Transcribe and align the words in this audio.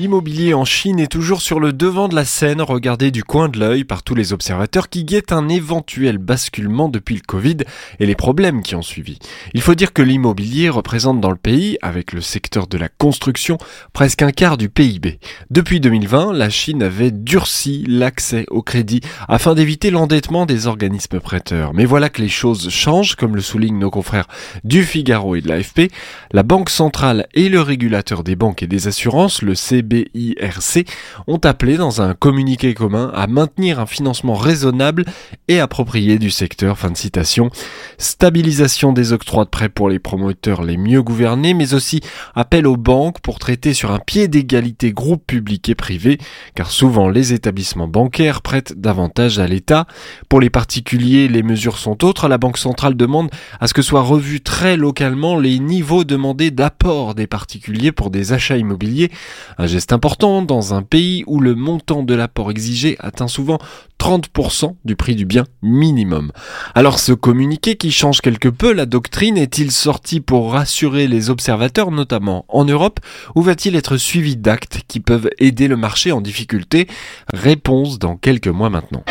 L'immobilier 0.00 0.54
en 0.54 0.64
Chine 0.64 0.98
est 0.98 1.12
toujours 1.12 1.42
sur 1.42 1.60
le 1.60 1.74
devant 1.74 2.08
de 2.08 2.14
la 2.14 2.24
scène, 2.24 2.62
regardé 2.62 3.10
du 3.10 3.22
coin 3.22 3.50
de 3.50 3.58
l'œil 3.58 3.84
par 3.84 4.02
tous 4.02 4.14
les 4.14 4.32
observateurs 4.32 4.88
qui 4.88 5.04
guettent 5.04 5.30
un 5.30 5.50
éventuel 5.50 6.16
basculement 6.16 6.88
depuis 6.88 7.16
le 7.16 7.20
Covid 7.20 7.58
et 7.98 8.06
les 8.06 8.14
problèmes 8.14 8.62
qui 8.62 8.74
ont 8.74 8.80
suivi. 8.80 9.18
Il 9.52 9.60
faut 9.60 9.74
dire 9.74 9.92
que 9.92 10.00
l'immobilier 10.00 10.70
représente 10.70 11.20
dans 11.20 11.28
le 11.30 11.36
pays, 11.36 11.76
avec 11.82 12.14
le 12.14 12.22
secteur 12.22 12.66
de 12.66 12.78
la 12.78 12.88
construction, 12.88 13.58
presque 13.92 14.22
un 14.22 14.32
quart 14.32 14.56
du 14.56 14.70
PIB. 14.70 15.18
Depuis 15.50 15.80
2020, 15.80 16.32
la 16.32 16.48
Chine 16.48 16.82
avait 16.82 17.10
durci 17.10 17.84
l'accès 17.86 18.46
au 18.48 18.62
crédit 18.62 19.02
afin 19.28 19.54
d'éviter 19.54 19.90
l'endettement 19.90 20.46
des 20.46 20.66
organismes 20.66 21.20
prêteurs. 21.20 21.74
Mais 21.74 21.84
voilà 21.84 22.08
que 22.08 22.22
les 22.22 22.30
choses 22.30 22.70
changent, 22.70 23.16
comme 23.16 23.36
le 23.36 23.42
soulignent 23.42 23.78
nos 23.78 23.90
confrères 23.90 24.28
du 24.64 24.82
Figaro 24.82 25.36
et 25.36 25.42
de 25.42 25.48
l'AFP. 25.48 25.92
La 26.32 26.42
Banque 26.42 26.70
centrale 26.70 27.26
et 27.34 27.50
le 27.50 27.60
régulateur 27.60 28.24
des 28.24 28.34
banques 28.34 28.62
et 28.62 28.66
des 28.66 28.88
assurances, 28.88 29.42
le 29.42 29.54
CB 29.54 29.89
BIRC 29.90 30.86
ont 31.26 31.38
appelé 31.38 31.76
dans 31.76 32.00
un 32.00 32.14
communiqué 32.14 32.72
commun 32.74 33.10
à 33.14 33.26
maintenir 33.26 33.80
un 33.80 33.86
financement 33.86 34.34
raisonnable 34.34 35.04
et 35.48 35.60
approprié 35.60 36.18
du 36.18 36.30
secteur. 36.30 36.78
Fin 36.78 36.90
de 36.90 36.96
citation. 36.96 37.50
Stabilisation 37.98 38.92
des 38.92 39.12
octrois 39.12 39.44
de 39.44 39.50
prêts 39.50 39.68
pour 39.68 39.90
les 39.90 39.98
promoteurs 39.98 40.62
les 40.62 40.76
mieux 40.76 41.02
gouvernés, 41.02 41.54
mais 41.54 41.74
aussi 41.74 42.00
appel 42.34 42.66
aux 42.66 42.76
banques 42.76 43.20
pour 43.20 43.38
traiter 43.38 43.74
sur 43.74 43.90
un 43.90 43.98
pied 43.98 44.28
d'égalité 44.28 44.92
groupe 44.92 45.26
public 45.26 45.68
et 45.68 45.74
privé, 45.74 46.18
car 46.54 46.70
souvent 46.70 47.08
les 47.08 47.32
établissements 47.32 47.88
bancaires 47.88 48.42
prêtent 48.42 48.78
davantage 48.80 49.38
à 49.38 49.46
l'État. 49.46 49.86
Pour 50.28 50.40
les 50.40 50.50
particuliers, 50.50 51.28
les 51.28 51.42
mesures 51.42 51.78
sont 51.78 52.04
autres. 52.04 52.28
La 52.28 52.38
Banque 52.38 52.58
centrale 52.58 52.96
demande 52.96 53.30
à 53.58 53.66
ce 53.66 53.74
que 53.74 53.82
soient 53.82 54.02
revus 54.02 54.40
très 54.40 54.76
localement 54.76 55.38
les 55.38 55.58
niveaux 55.58 56.04
demandés 56.04 56.50
d'apport 56.50 57.14
des 57.14 57.26
particuliers 57.26 57.92
pour 57.92 58.10
des 58.10 58.32
achats 58.32 58.56
immobiliers. 58.56 59.10
Un 59.58 59.66
geste 59.80 59.94
important 59.94 60.42
dans 60.42 60.74
un 60.74 60.82
pays 60.82 61.24
où 61.26 61.40
le 61.40 61.54
montant 61.54 62.02
de 62.02 62.12
l'apport 62.12 62.50
exigé 62.50 62.96
atteint 63.00 63.28
souvent 63.28 63.56
30% 63.98 64.74
du 64.84 64.94
prix 64.94 65.14
du 65.14 65.24
bien 65.24 65.46
minimum. 65.62 66.32
Alors 66.74 66.98
ce 66.98 67.12
communiqué 67.12 67.76
qui 67.76 67.90
change 67.90 68.20
quelque 68.20 68.50
peu 68.50 68.74
la 68.74 68.84
doctrine 68.84 69.38
est-il 69.38 69.72
sorti 69.72 70.20
pour 70.20 70.52
rassurer 70.52 71.08
les 71.08 71.30
observateurs, 71.30 71.92
notamment 71.92 72.44
en 72.48 72.66
Europe, 72.66 73.00
ou 73.34 73.40
va-t-il 73.40 73.74
être 73.74 73.96
suivi 73.96 74.36
d'actes 74.36 74.82
qui 74.86 75.00
peuvent 75.00 75.30
aider 75.38 75.66
le 75.66 75.78
marché 75.78 76.12
en 76.12 76.20
difficulté? 76.20 76.86
Réponse 77.32 77.98
dans 77.98 78.18
quelques 78.18 78.48
mois 78.48 78.68
maintenant. 78.68 79.02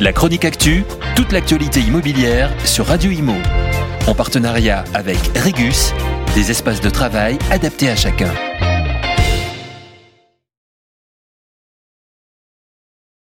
La 0.00 0.12
chronique 0.12 0.44
actu, 0.44 0.82
toute 1.14 1.30
l'actualité 1.30 1.78
immobilière 1.78 2.50
sur 2.64 2.86
Radio 2.86 3.12
Imo. 3.12 3.36
En 4.08 4.14
partenariat 4.16 4.82
avec 4.92 5.18
Regus, 5.38 5.92
des 6.34 6.50
espaces 6.50 6.80
de 6.80 6.90
travail 6.90 7.38
adaptés 7.52 7.88
à 7.88 7.94
chacun. 7.94 8.32